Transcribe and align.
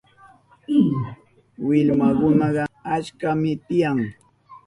Willmankunaka 1.65 2.63
achkami 2.95 3.51
tiyan. 3.67 3.99